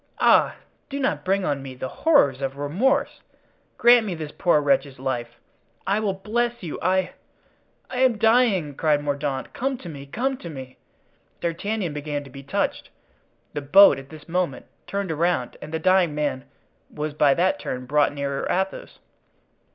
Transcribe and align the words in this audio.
Ah! 0.19 0.55
do 0.89 0.99
not 0.99 1.23
bring 1.23 1.45
on 1.45 1.61
me 1.61 1.75
the 1.75 1.87
horrors 1.87 2.41
of 2.41 2.57
remorse! 2.57 3.21
Grant 3.77 4.03
me 4.03 4.15
this 4.15 4.31
poor 4.35 4.59
wretch's 4.59 4.97
life. 4.97 5.37
I 5.85 5.99
will 5.99 6.15
bless 6.15 6.63
you—I——" 6.63 7.11
"I 7.87 7.99
am 7.99 8.17
dying!" 8.17 8.73
cried 8.73 9.03
Mordaunt, 9.03 9.53
"come 9.53 9.77
to 9.77 9.87
me! 9.87 10.07
come 10.07 10.37
to 10.37 10.49
me!" 10.49 10.77
D'Artagnan 11.39 11.93
began 11.93 12.23
to 12.23 12.31
be 12.31 12.41
touched. 12.41 12.89
The 13.53 13.61
boat 13.61 13.99
at 13.99 14.09
this 14.09 14.27
moment 14.27 14.65
turned 14.87 15.11
around, 15.11 15.55
and 15.61 15.71
the 15.71 15.77
dying 15.77 16.15
man 16.15 16.45
was 16.89 17.13
by 17.13 17.35
that 17.35 17.59
turn 17.59 17.85
brought 17.85 18.11
nearer 18.11 18.47
Athos. 18.49 18.97